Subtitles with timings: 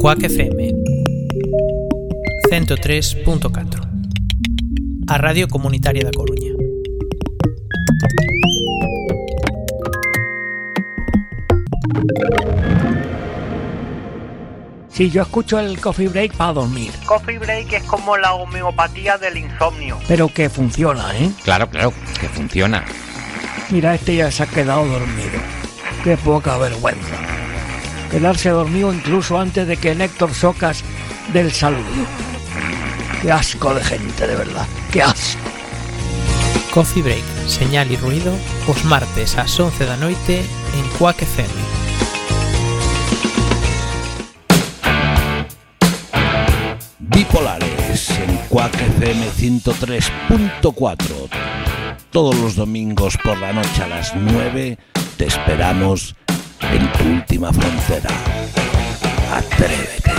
[0.00, 0.72] Cuac FM
[2.50, 3.86] 103.4
[5.06, 6.54] A Radio Comunitaria da Coruña
[14.88, 16.92] Sí, yo escucho el coffee break para dormir.
[17.04, 19.98] Coffee break es como la homeopatía del insomnio.
[20.08, 21.30] Pero que funciona, ¿eh?
[21.44, 22.86] Claro, claro, que funciona.
[23.68, 25.38] Mira, este ya se ha quedado dormido.
[26.02, 27.19] Qué poca vergüenza.
[28.10, 30.82] Quedarse dormido incluso antes de que Néctor Socas
[31.32, 31.84] del saludo.
[33.22, 34.66] Qué asco de gente, de verdad.
[34.90, 35.40] Qué asco.
[36.72, 38.30] Coffee Break, señal e ruido
[38.70, 40.38] os martes ás 11 da noite
[40.78, 41.50] en Cuac FM.
[47.10, 50.62] Bipolares en Cuac FM 103.4.
[52.10, 54.78] Todos los domingos por la noche a las 9
[55.16, 56.14] te esperamos
[56.72, 58.10] en tu última frontera.
[59.32, 60.10] Atrévete.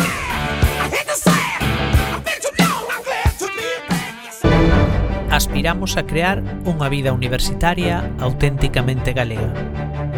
[5.32, 9.48] Aspiramos a crear unha vida universitaria auténticamente galega.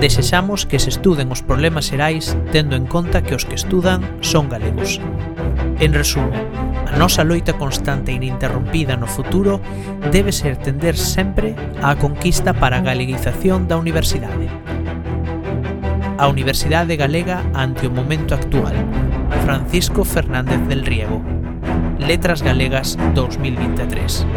[0.02, 4.50] Desexamos que se estuden os problemas xerais tendo en conta que os que estudan son
[4.50, 4.98] galegos.
[5.80, 6.34] En resumo,
[6.89, 9.61] a nosa loita constante e ininterrumpida no futuro
[10.09, 14.50] debe ser tender sempre á conquista para a galeguización da universidade,
[16.17, 18.75] a Universidade Galega ante o momento actual.
[19.44, 21.22] Francisco Fernández del Riego.
[21.97, 24.28] Letras Galegas 2023.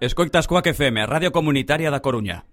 [0.00, 2.44] Escoitas Coac FM, Radio Comunitaria da Coruña.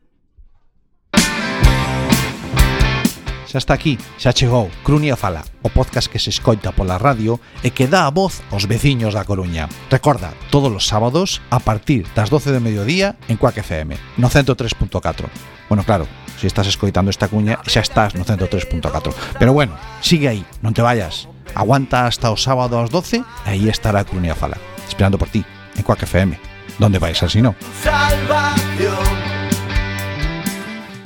[3.53, 7.69] Xa está aquí, xa chegou Crunia Fala, o podcast que se escoita pola radio e
[7.69, 9.69] que dá a voz aos veciños da Coruña.
[9.93, 15.29] Recorda, todos os sábados a partir das 12 do mediodía en Cuac FM, no 103.4.
[15.69, 16.09] Bueno, claro,
[16.41, 19.13] se estás escoitando esta cuña xa estás no 103.4.
[19.37, 21.29] Pero bueno, sigue aí, non te vayas.
[21.53, 24.57] Aguanta hasta o sábado ás 12 e aí estará Crunia Fala,
[24.89, 25.45] esperando por ti,
[25.77, 26.41] en Cuac FM.
[26.81, 27.53] ¿Dónde vais así no?
[27.85, 29.12] Salvación.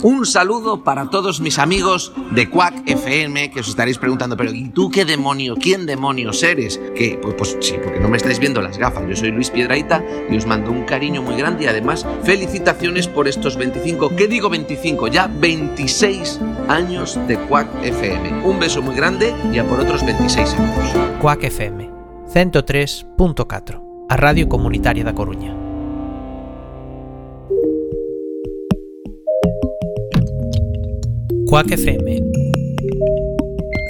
[0.04, 4.70] Un saludo para todos mis amigos de Quack FM que os estaréis preguntando, pero ¿y
[4.70, 5.56] tú qué demonio?
[5.56, 6.80] ¿Quién demonios eres?
[6.96, 9.04] Que pues, pues sí, porque no me estáis viendo las gafas.
[9.08, 13.28] Yo soy Luis Piedraita y os mando un cariño muy grande y además felicitaciones por
[13.28, 15.08] estos 25, ¿qué digo 25?
[15.08, 18.44] Ya 26 años de Quack FM.
[18.44, 21.18] Un beso muy grande y a por otros 26 años.
[21.20, 21.90] Cuac FM
[22.34, 25.67] 103.4 A Radio Comunitaria da Coruña.
[31.58, 32.22] Cuac FM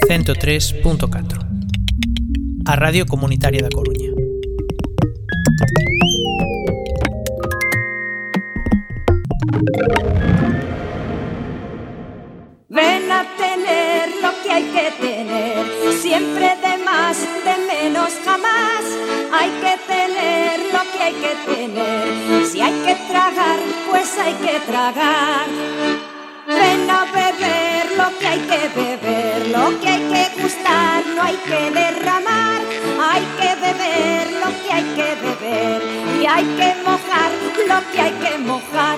[0.07, 4.09] 103.4 A Radio Comunitaria da Coruña.
[12.69, 15.65] Ven a tener lo que hay que tener,
[15.99, 18.79] siempre de más, de menos jamás.
[19.37, 22.05] Hay que tener lo que hay que tener,
[22.45, 23.59] si hay que tragar,
[23.91, 26.16] pues hay que tragar.
[26.47, 31.35] Ven a beber lo que hay que beber, lo que hay que gustar, no hay
[31.35, 32.61] que derramar.
[33.01, 35.81] Hay que beber lo que hay que beber
[36.21, 37.31] y hay que mojar
[37.67, 38.97] lo que hay que mojar.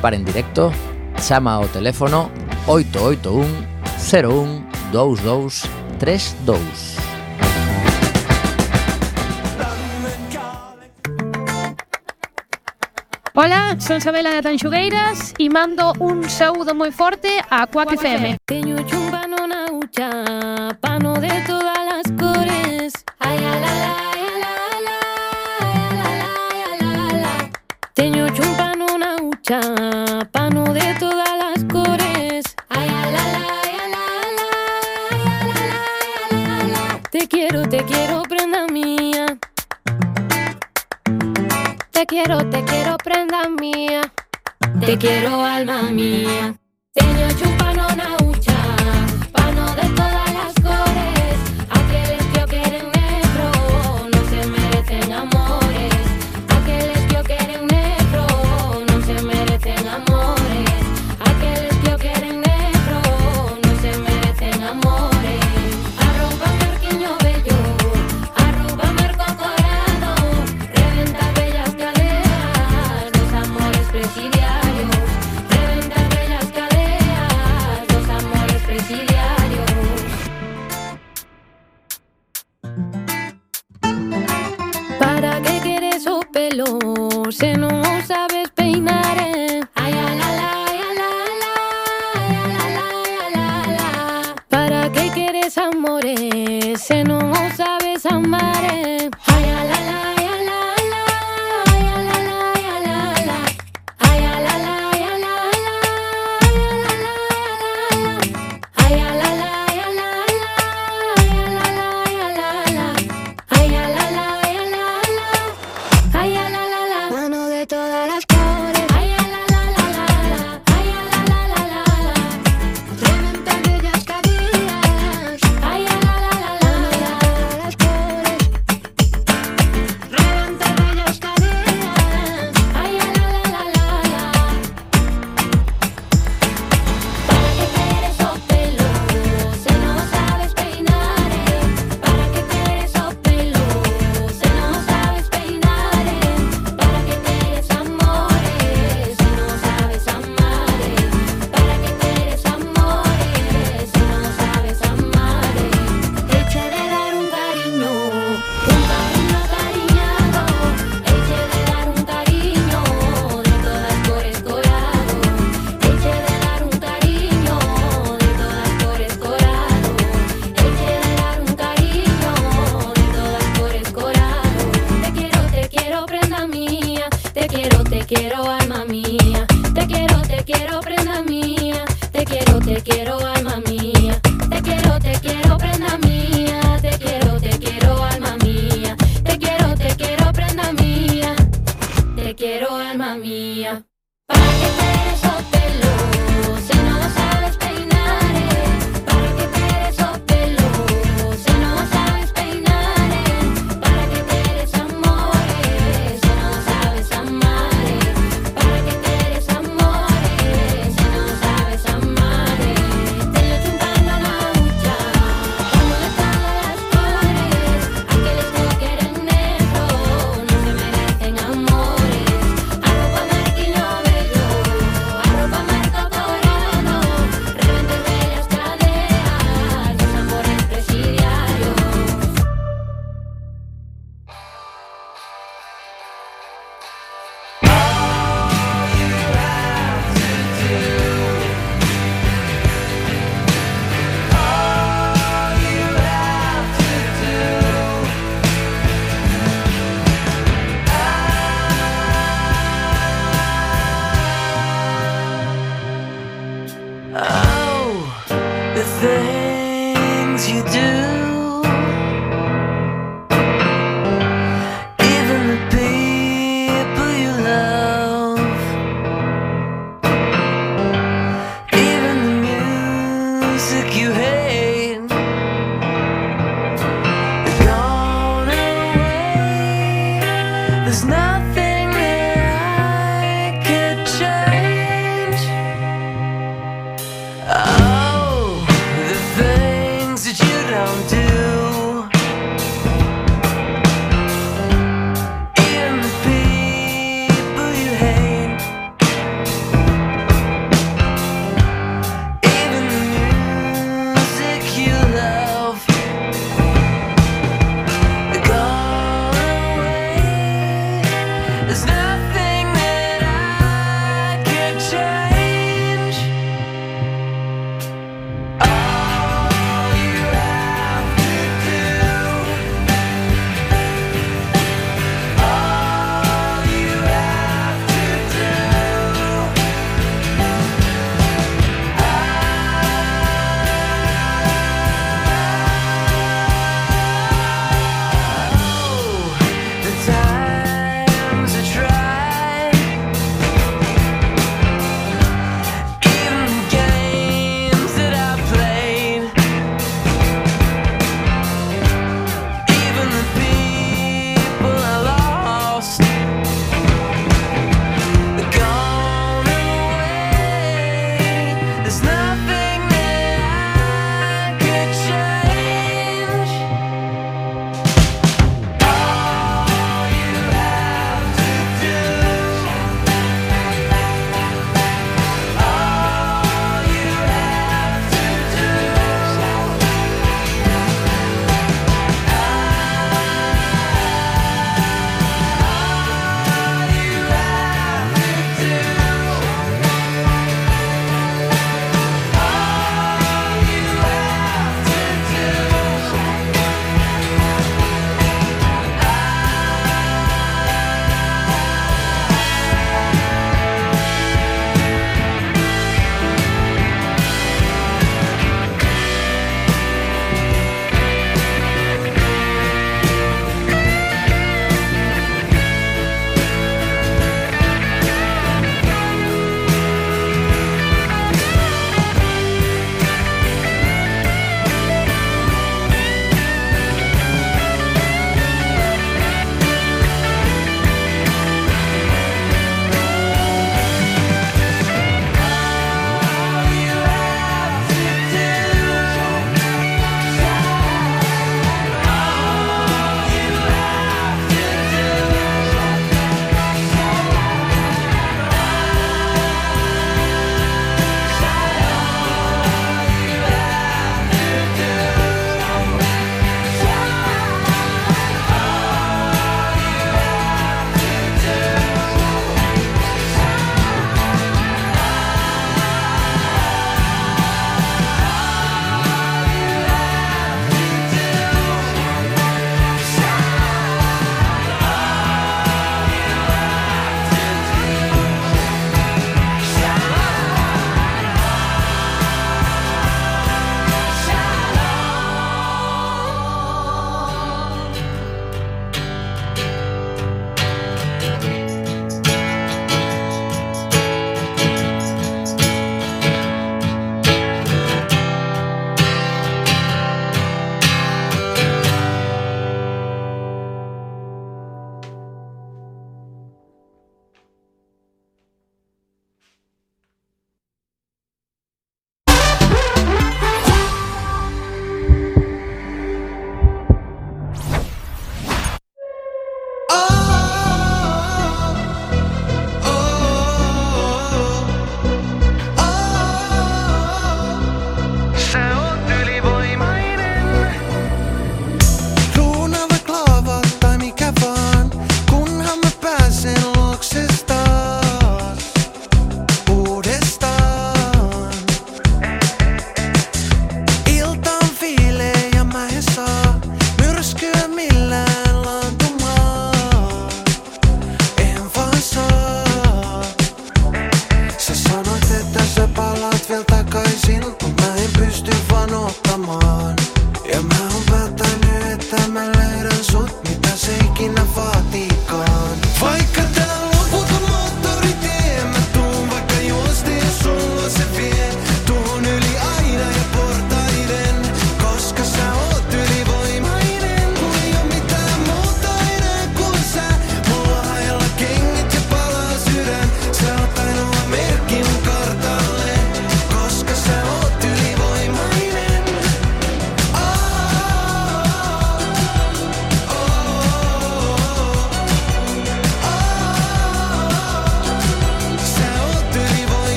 [0.00, 0.72] participar en directo,
[1.20, 2.30] chama ao teléfono
[2.66, 3.44] 881
[4.00, 5.68] 01 22
[5.98, 6.96] 32.
[13.34, 18.36] Ola, son Sabela de Tanxugueiras e mando un saúdo moi forte a Coac FM.
[18.44, 21.89] Teño chumba non aucha, pano de toda la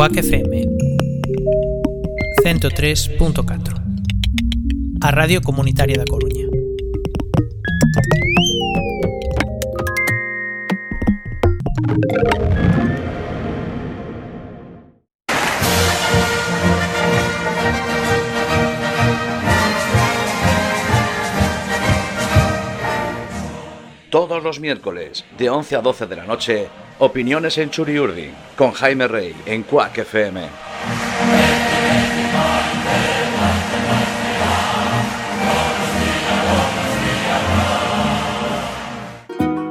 [0.00, 0.66] Quack FM
[2.42, 3.82] 103.4
[5.02, 6.46] A Radio Comunitaria da Coruña.
[24.08, 26.70] Todos los miércoles, de 11 a 12 de la noche,
[27.02, 30.42] Opiniones en Churiurdi con Jaime Rey en Cuac FM.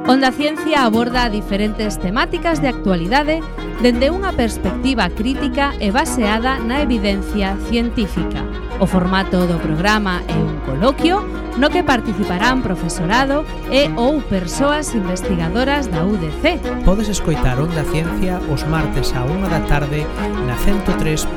[0.08, 3.38] Onda Ciencia aborda diferentes temáticas de actualidade
[3.78, 8.49] dende unha perspectiva crítica e baseada na evidencia científica.
[8.80, 11.20] O formato do programa é un coloquio
[11.60, 16.80] no que participarán profesorado e ou persoas investigadoras da UDC.
[16.88, 20.08] Podes escoitar Onda Ciencia os martes a 1 da tarde
[20.48, 21.28] na 103.4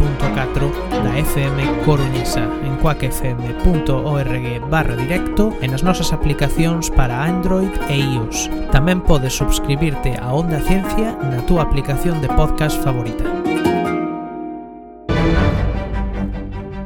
[1.03, 8.47] da FM Coruñesa en cuacfm.org barra directo e nas nosas aplicacións para Android e iOS.
[8.71, 13.42] Tamén podes subscribirte a Onda Ciencia na túa aplicación de podcast favorita.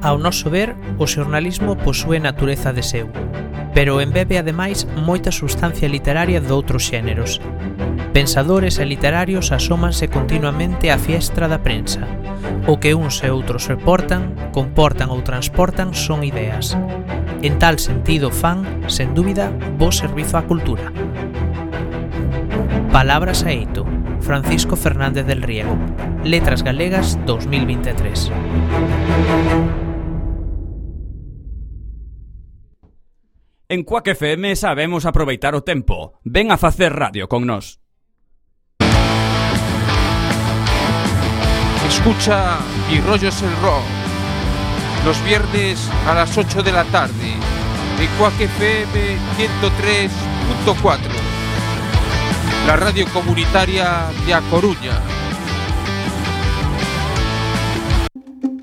[0.08, 3.12] ao noso ver, o xornalismo posúe natureza de seu,
[3.76, 7.44] pero embebe ademais moita sustancia literaria doutros xéneros.
[8.16, 12.08] Pensadores e literarios asómanse continuamente á fiestra da prensa.
[12.72, 16.80] O que uns e outros reportan, comportan ou transportan son ideas.
[17.44, 20.88] En tal sentido fan, sen dúbida, bo servizo á cultura.
[22.96, 23.84] Palabras a eito,
[24.24, 25.76] Francisco Fernández del Riego.
[26.24, 28.32] Letras Galegas 2023.
[33.70, 36.14] En Quack FM sabemos aproveitar o tempo.
[36.24, 37.82] Ven a facer radio con nós.
[41.86, 43.84] Escucha Mi rollo es el rock.
[45.04, 47.34] Los viernes a las 8 de la tarde.
[48.00, 51.00] En Quack FM 103.4.
[52.68, 55.02] La radio comunitaria de A Coruña.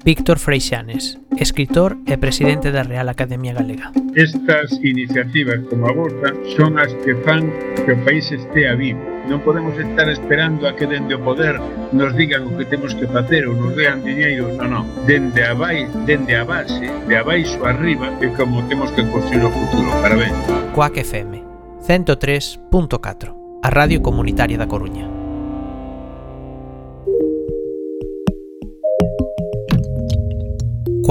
[0.04, 3.88] Víctor Freixanes, escritor e presidente da Real Academia Galega.
[4.12, 7.48] Estas iniciativas como a vosa son as que fan
[7.88, 9.00] que o país estea vivo.
[9.24, 11.56] Non podemos estar esperando a que dende o poder
[11.96, 14.84] nos digan o que temos que facer ou nos dean diñeiro, non, non.
[15.08, 19.50] Dende a, vai, dende a base, de abaixo arriba, é como temos que construir o
[19.56, 19.88] futuro.
[20.04, 20.36] Parabéns.
[20.76, 21.40] Coac FM
[21.80, 25.13] 103.4, a radio comunitaria da Coruña.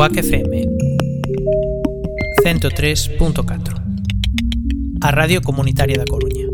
[0.04, 0.52] Quack FM
[2.44, 3.82] 103.4,
[5.02, 6.50] a radio comunitaria da Coruña.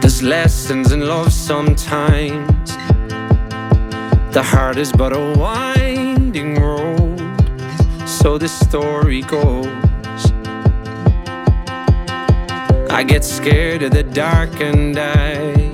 [0.00, 2.78] There's lessons in love sometimes.
[4.32, 5.89] The heart is but a road,
[8.22, 9.66] so the story goes.
[12.90, 15.70] I get scared of the dark and I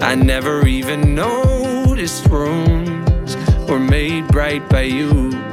[0.00, 3.36] I never even noticed rooms
[3.68, 5.51] were made bright by you.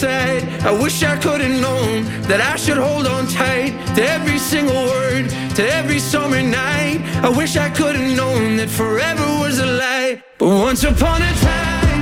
[0.00, 0.42] Side.
[0.62, 4.82] I wish I could have known that I should hold on tight to every single
[4.94, 6.98] word, to every summer night.
[7.22, 10.22] I wish I could have known that forever was a lie.
[10.38, 12.00] But once upon a time,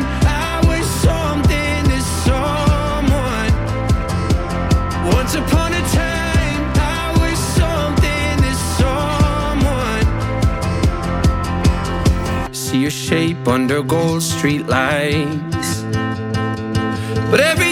[0.49, 3.53] I was something to someone.
[5.19, 6.63] Once upon a time,
[7.01, 10.05] I was something to someone.
[12.55, 15.71] See your shape under gold street lights.
[17.33, 17.72] But every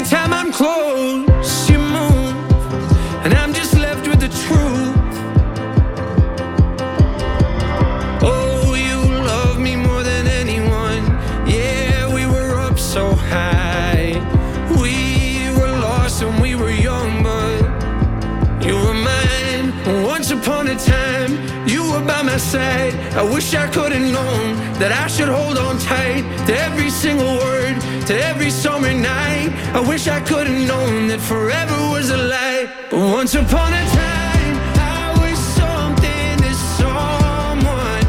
[20.40, 21.33] upon a time,
[21.68, 22.94] you were by my side.
[23.14, 27.37] I wish I could have known that I should hold on tight to every single
[27.37, 29.50] word, to every summer night.
[29.74, 32.68] I wish I could have known that forever was a lie.
[32.90, 34.55] But once upon a time,
[35.03, 38.07] I was something to someone.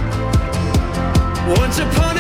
[1.59, 2.11] Once upon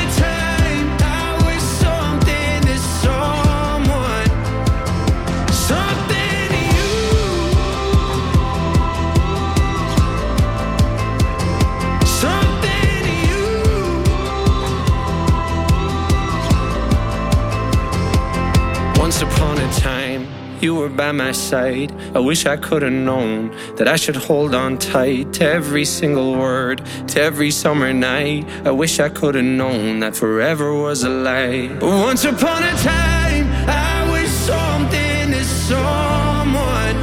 [20.61, 21.91] you were by my side.
[22.15, 26.35] I wish I could have known that I should hold on tight to every single
[26.37, 28.45] word, to every summer night.
[28.65, 31.69] I wish I could have known that forever was a lie.
[31.81, 36.95] Once upon a time, I was something to someone.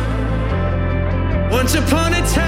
[1.50, 2.47] Once upon a time,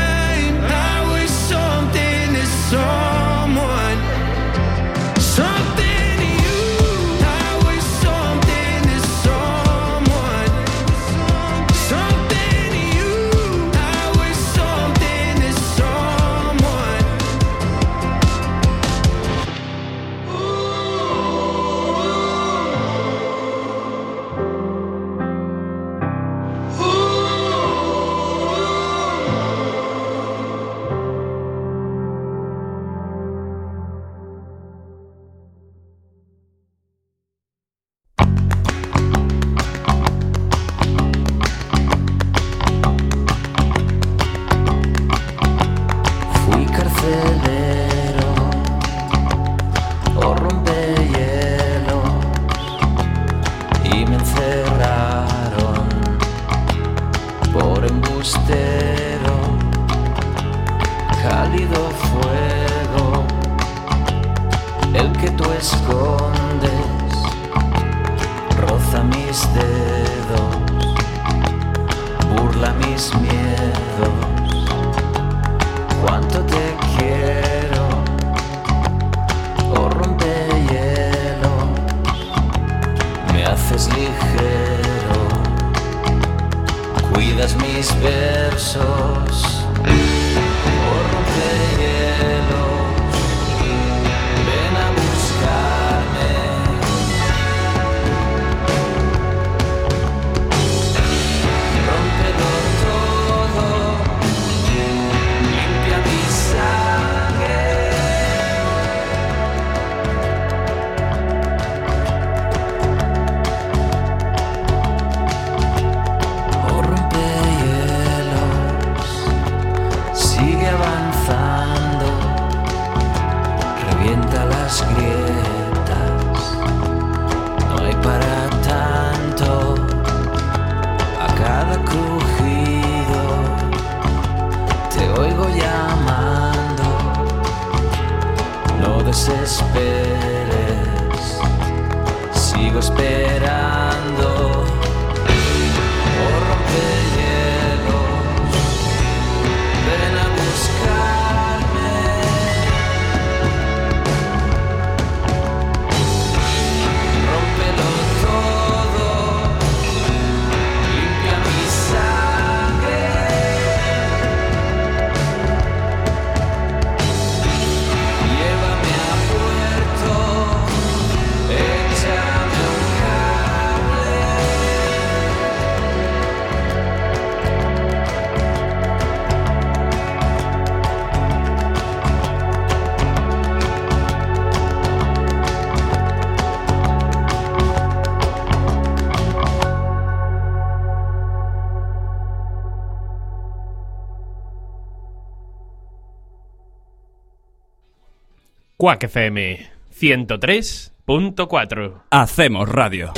[198.80, 202.04] Quack FM 103.4.
[202.10, 203.12] Hacemos radio.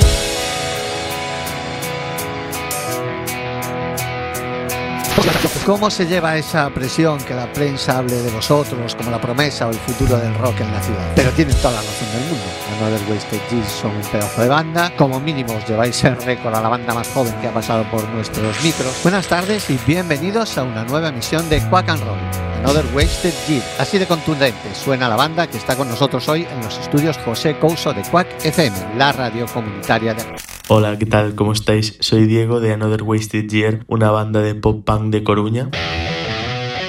[5.65, 9.69] ¿Cómo se lleva esa presión que la prensa hable de vosotros como la promesa o
[9.69, 11.13] el futuro del rock en la ciudad?
[11.15, 12.45] Pero tienen toda la razón del mundo.
[12.77, 14.91] Another Wasted Years son un pedazo de banda.
[14.97, 18.05] Como mínimo os lleváis el récord a la banda más joven que ha pasado por
[18.09, 18.93] nuestros micros.
[19.03, 22.19] Buenas tardes y bienvenidos a una nueva emisión de Quack and Roll.
[22.65, 23.63] Another Wasted Year.
[23.79, 27.57] Así de contundente suena la banda que está con nosotros hoy en los estudios José
[27.57, 30.52] Couso de Quack FM, la radio comunitaria de...
[30.75, 31.35] Hola, ¿qué tal?
[31.35, 31.97] ¿Cómo estáis?
[31.99, 35.69] Soy Diego de Another Wasted Year, una banda de pop punk de Coruña.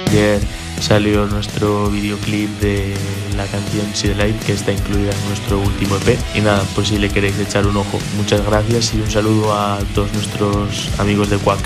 [0.07, 0.41] Ayer
[0.79, 2.95] salió nuestro videoclip de
[3.37, 6.17] la canción See Light, que está incluida en nuestro último EP.
[6.33, 7.99] Y nada, pues si le queréis echar un ojo.
[8.17, 11.59] Muchas gracias y un saludo a todos nuestros amigos de Quack.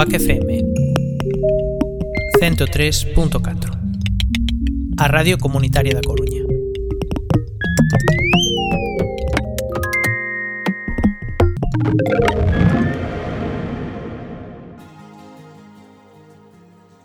[0.00, 0.64] Quack FM
[2.40, 6.40] 103.4 A Radio Comunitaria da Coruña.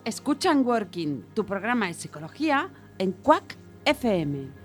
[0.05, 4.64] Escuchan Working, tu programa de psicología en Quack FM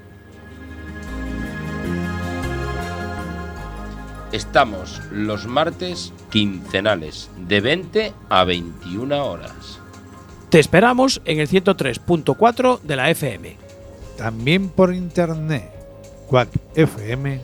[4.31, 9.79] Estamos los martes quincenales de 20 a 21 horas.
[10.49, 13.57] Te esperamos en el 103.4 de la FM.
[14.17, 15.69] También por internet,
[16.29, 17.41] quackfm.org.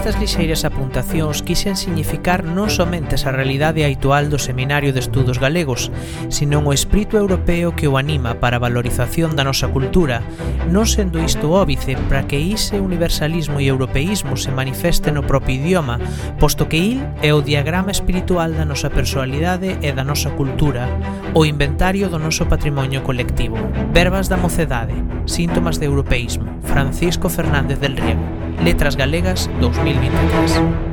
[0.00, 5.92] Estas lixeiras apuntacións quixen significar non somente esa realidade habitual do Seminario de Estudos Galegos,
[6.32, 10.24] senón o espírito europeo que o anima para a valorización da nosa cultura,
[10.72, 16.00] non sendo isto óbice para que ise universalismo e europeísmo se manifeste no propio idioma,
[16.40, 20.88] posto que il é o diagrama espiritual da nosa personalidade e da nosa cultura,
[21.36, 23.60] o inventario do noso patrimonio colectivo.
[23.92, 24.96] Verbas da mocedade,
[25.28, 28.49] síntomas de europeísmo, Francisco Fernández del Riego.
[28.64, 30.90] Letras Galegas 2023.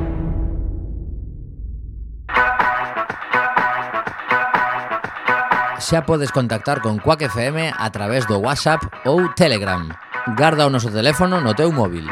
[5.88, 9.88] xa podes contactar con Quack FM a través do WhatsApp ou Telegram.
[10.36, 12.04] Garda o noso teléfono no teu móvil.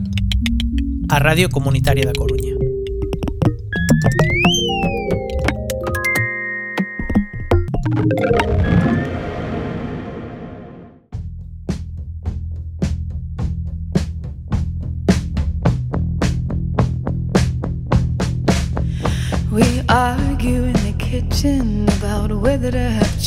[1.09, 2.55] A Radio Comunitaria da Coruña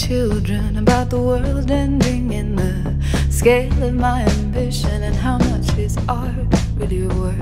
[0.10, 2.96] children, about the world ending in the
[3.30, 6.34] scale of my ambition, and how much is art
[6.78, 7.38] really worth.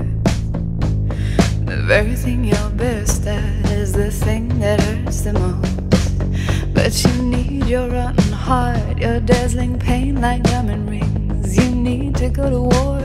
[1.64, 6.74] The very thing you're best at is the thing that hurts the most.
[6.74, 11.56] But you need your rotten heart, your dazzling pain like diamond rings.
[11.56, 13.00] You need to go to war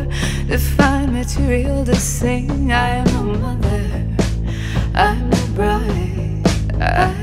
[0.50, 2.74] to find material to sing.
[2.74, 3.86] I am a mother.
[4.94, 6.44] I'm a bride,
[6.82, 7.23] I'm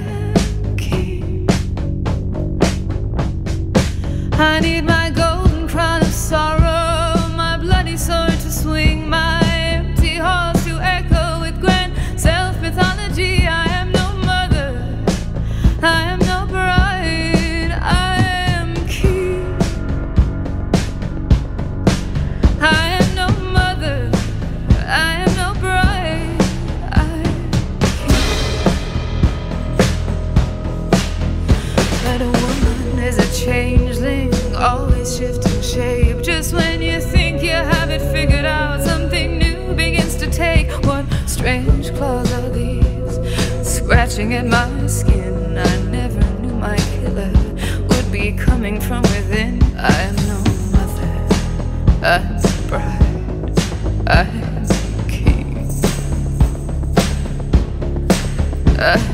[4.60, 4.89] need
[44.42, 45.58] my skin.
[45.58, 47.32] I never knew my killer
[47.88, 49.62] would be coming from within.
[49.76, 50.38] I am no
[50.72, 51.12] mother,
[52.02, 53.58] I am bride,
[54.06, 54.66] I am
[55.08, 55.68] king.
[58.78, 59.09] I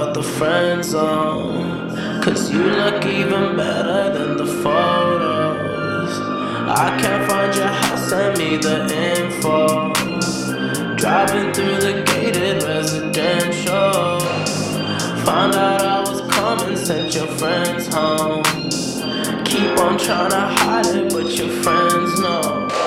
[0.00, 1.90] out the friend zone.
[2.22, 6.12] Cause you look even better than the photos.
[6.68, 8.76] I can't find your house, send me the
[9.14, 9.92] info.
[10.96, 14.20] Driving through the gated residential.
[15.26, 18.42] Found out I was coming, sent your friends home.
[19.44, 22.79] Keep on trying to hide it, but your friends know.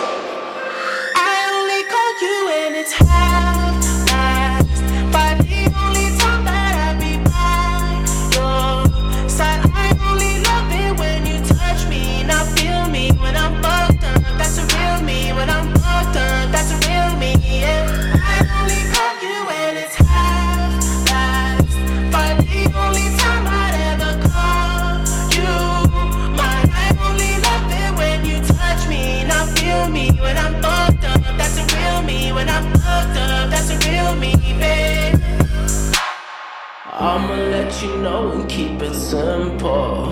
[37.34, 40.06] I'ma let you know and keep it simple.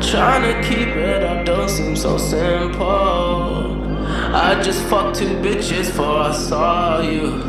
[0.00, 2.78] Trying to keep it up don't seem so simple.
[4.32, 7.42] I just fucked two bitches before I saw you.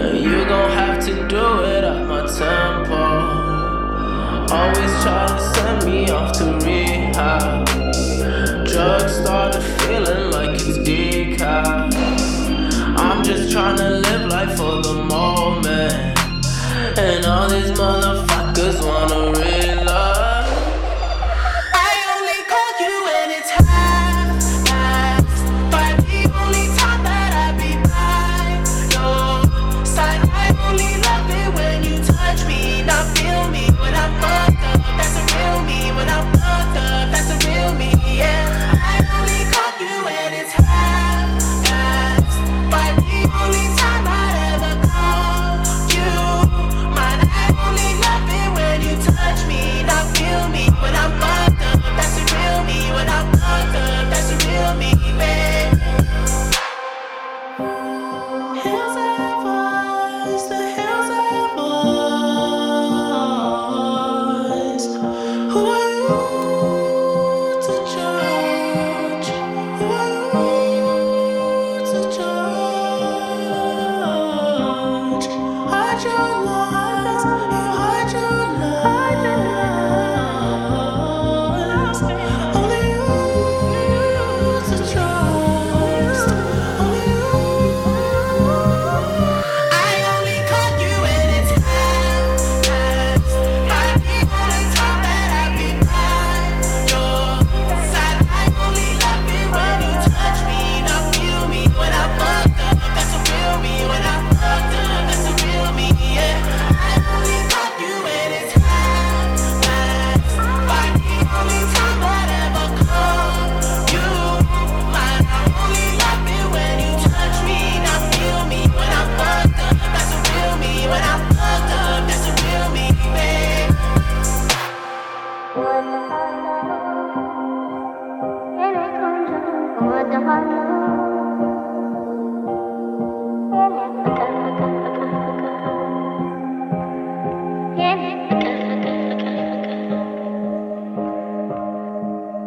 [0.00, 3.02] And you gon' have to do it at my tempo.
[4.54, 7.66] Always try to send me off to rehab.
[8.64, 11.92] Drugs started feeling like it's decaf.
[12.96, 16.21] I'm just trying to live life for the moment.
[16.94, 19.91] And all these motherfuckers wanna reload.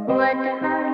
[0.07, 0.84] What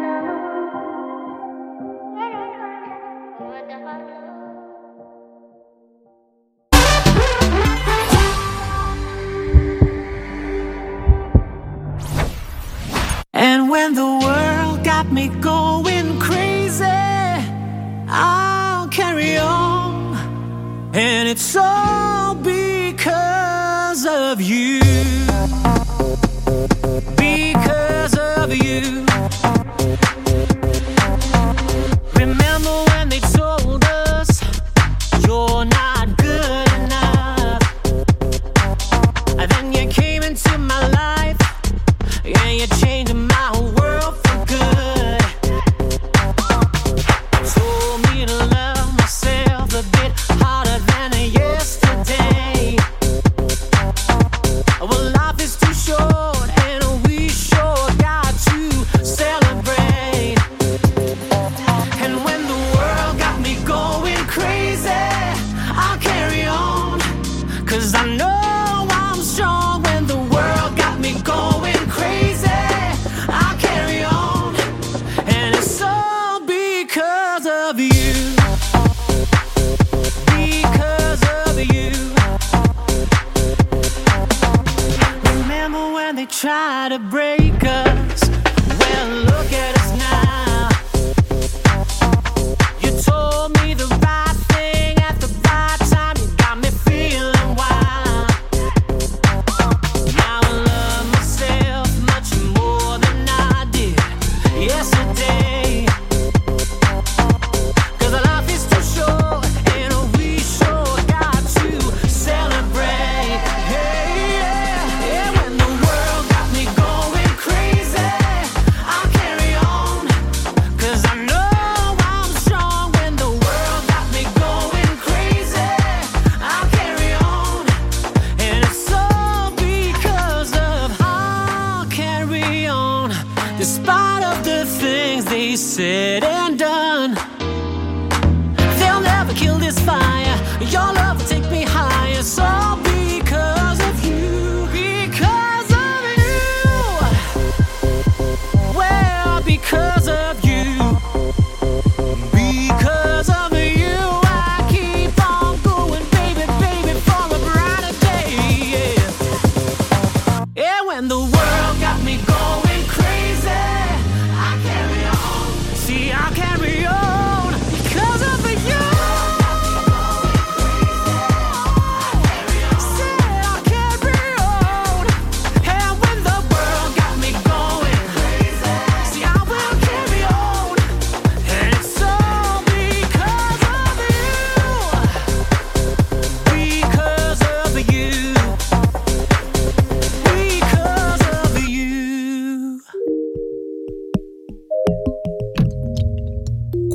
[104.94, 105.71] yesterday.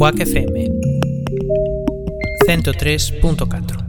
[0.07, 0.71] Quack FM
[2.47, 3.85] 103.4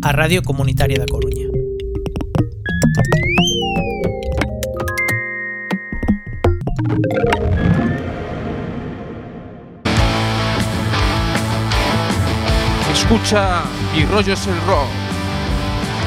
[0.00, 1.44] A Radio Comunitaria da Coruña
[12.90, 14.88] Escucha Mi rollo es el rock.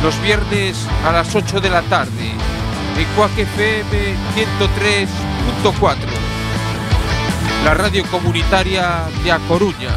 [0.01, 2.31] Los viernes a las 8 de la tarde.
[2.97, 4.15] En Quack FM
[5.61, 6.26] 103.4.
[7.63, 9.91] la radio comunitaria de A Coruña.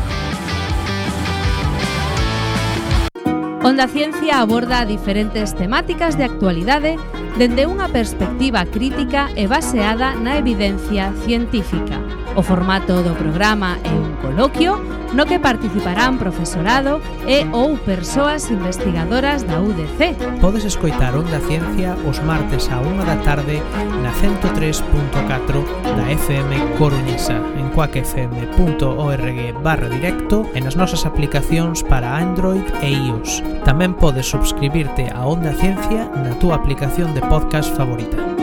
[3.62, 6.96] Onda Ciencia aborda diferentes temáticas de actualidade
[7.38, 12.00] dende unha perspectiva crítica e baseada na evidencia científica.
[12.34, 14.78] O formato do programa é un coloquio
[15.14, 20.38] no que participarán profesorado e ou persoas investigadoras da UDC.
[20.38, 23.58] Podes escoitar Onda Ciencia os martes a 1 da tarde
[24.02, 25.66] na 103.4
[25.98, 33.42] da FM Coruñesa en coacfm.org barra directo e nas nosas aplicacións para Android e iOS.
[33.66, 38.39] Tamén podes subscribirte a Onda Ciencia na túa aplicación de podcast favorita.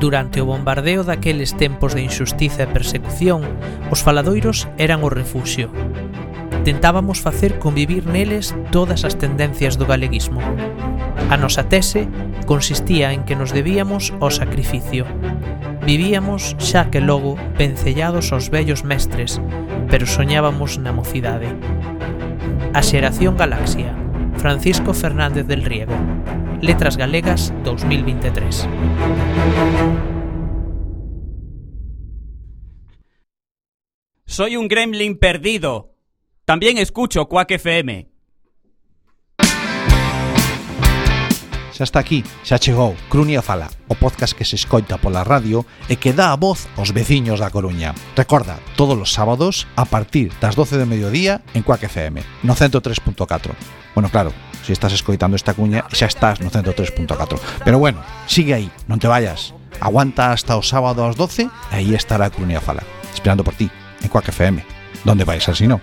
[0.00, 3.40] Durante o bombardeo daqueles tempos de injustiza e persecución,
[3.88, 5.72] os faladoiros eran o refuxio.
[6.68, 10.44] Tentábamos facer convivir neles todas as tendencias do galeguismo.
[11.32, 12.04] A nosa tese
[12.44, 15.08] consistía en que nos debíamos ao sacrificio.
[15.88, 19.40] Vivíamos xa que logo vencellados aos vellos mestres,
[19.88, 21.48] pero soñábamos na mocidade.
[22.76, 23.96] A xeración galaxia,
[24.36, 25.96] Francisco Fernández del Riego,
[26.62, 28.68] Letras Galegas 2023.
[34.24, 35.94] Soy un gremlin perdido.
[36.44, 38.08] También escucho Quack FM.
[41.76, 46.00] Xa está aquí, xa chegou Crunia Fala, o podcast que se escoita pola radio e
[46.00, 47.92] que dá a voz aos veciños da Coruña.
[48.16, 53.52] Recorda, todos os sábados a partir das 12 de mediodía en Quack FM, no 103.4.
[53.92, 54.32] Bueno, claro,
[54.66, 57.38] se si estás escoitando esta cuña, xa estás no 103.4.
[57.62, 59.54] Pero bueno, sigue aí, non te vayas.
[59.78, 62.82] Aguanta hasta o sábado ás 12 e aí estará a Coruña Fala,
[63.14, 63.70] esperando por ti,
[64.02, 64.66] en Quack FM.
[65.06, 65.78] Donde vais así non?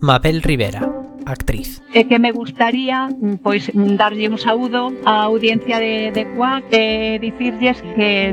[0.00, 1.82] Mabel Rivera actriz.
[1.92, 3.10] E que me gustaría
[3.42, 8.32] pois darlle un saúdo á audiencia de, de Cuac e dicirlles que,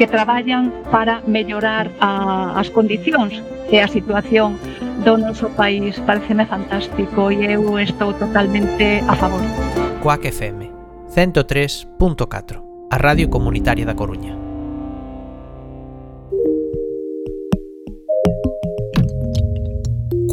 [0.00, 3.38] que traballan para mellorar a, as condicións
[3.70, 4.56] e a situación
[5.04, 6.00] do noso país.
[6.02, 9.44] Pareceme fantástico e eu estou totalmente a favor.
[10.02, 10.72] Cuac FM
[11.12, 14.46] 103.4 A Radio Comunitaria da Coruña.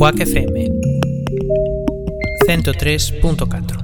[0.03, 0.82] Quack FM
[2.53, 3.83] 103.4,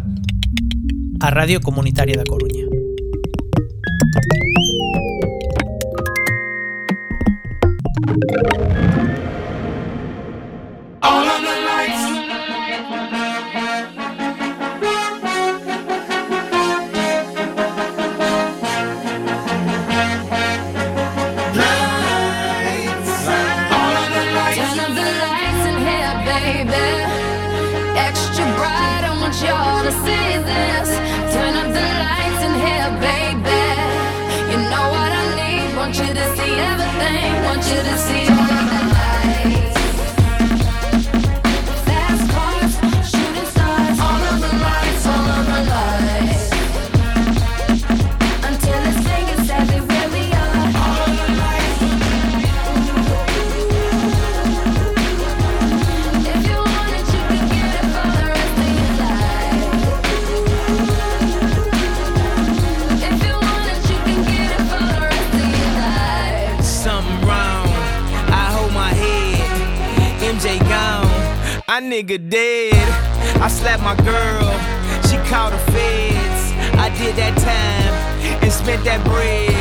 [1.22, 2.70] a radio comunitaria da Coruña.
[72.00, 72.74] Nigga dead.
[73.42, 74.48] I slapped my girl.
[75.10, 76.42] She called the feds.
[76.80, 77.94] I did that time
[78.40, 79.52] and spent that bread.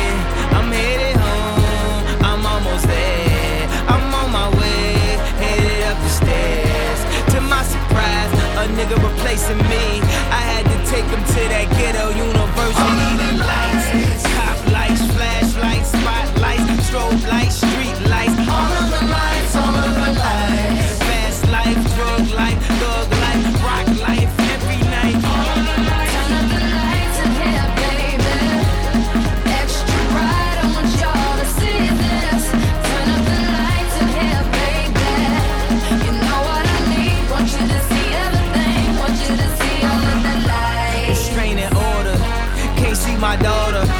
[0.55, 2.23] I'm headed home.
[2.23, 3.67] I'm almost there.
[3.91, 4.95] I'm on my way.
[5.43, 6.99] Headed up the stairs.
[7.35, 9.99] To my surprise, a nigga replacing me.
[10.31, 13.35] I had to take him to that ghetto university.
[13.35, 17.18] Lights, top lights, flashlights, spotlights, strobe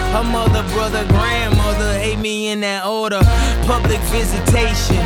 [0.10, 3.22] Her mother, brother, grandmother ate me in that order.
[3.70, 4.98] Public visitation.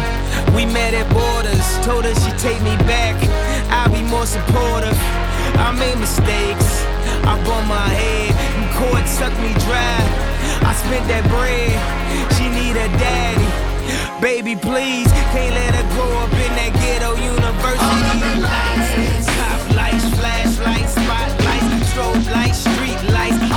[0.56, 1.68] We met at borders.
[1.84, 3.20] Told her she'd take me back.
[3.68, 4.96] I'll be more supportive.
[5.60, 6.88] I made mistakes.
[7.28, 8.32] I bump my head.
[8.56, 10.00] And court sucked me dry.
[10.64, 11.76] I spent that bread.
[12.40, 13.50] She need a daddy.
[14.24, 18.40] Baby, please, can't let her grow up in that ghetto university.
[18.40, 23.53] Lights, top lights, flashlights, spotlights, strobe lights, street lights.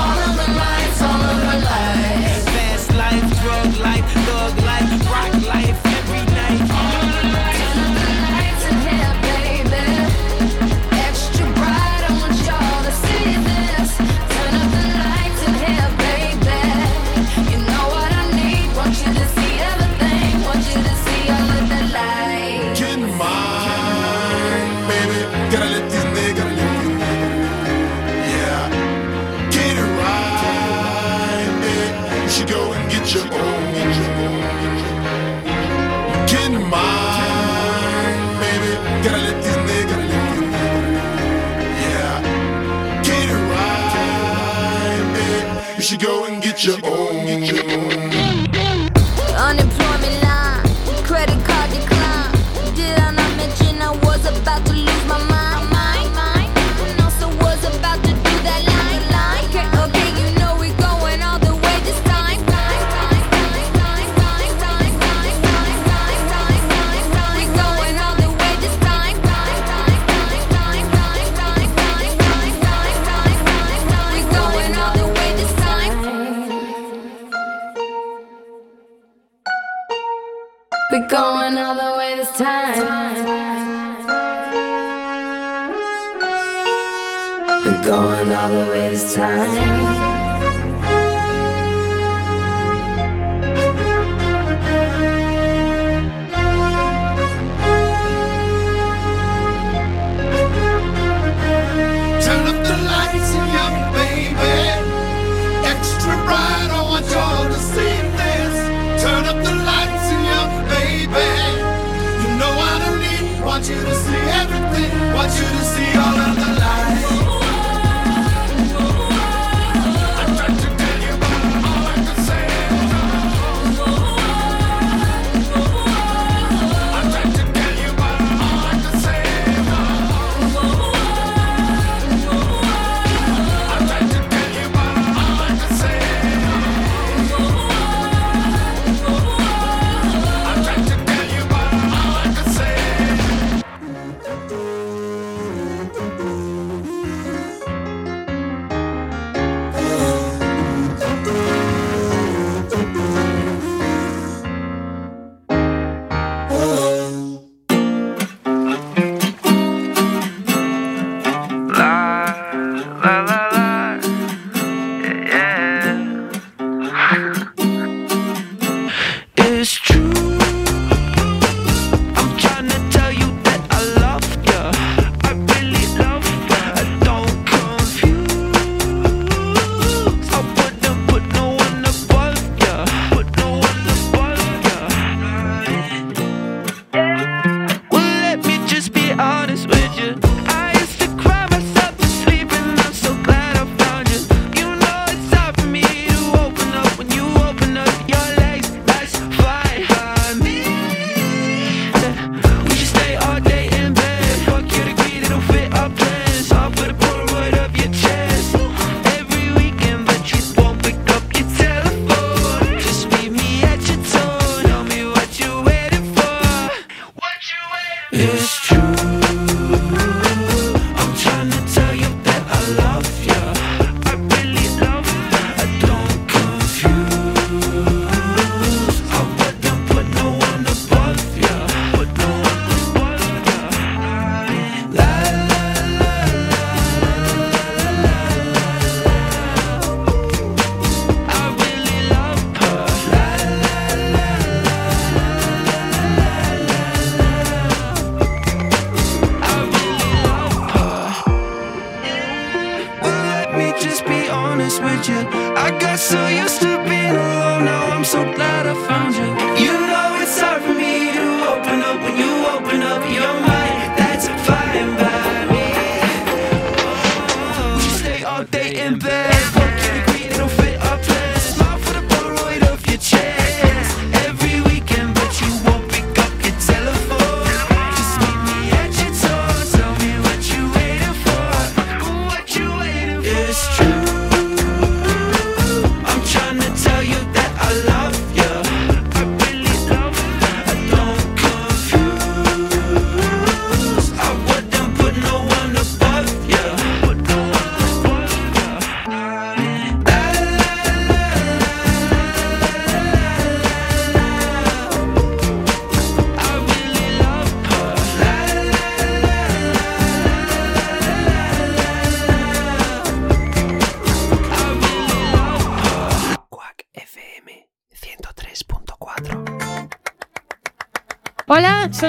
[115.28, 115.65] to the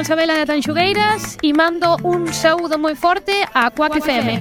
[0.07, 4.39] Isabela de Tanxugueiras e mando un saúdo moi forte a Cuac FM.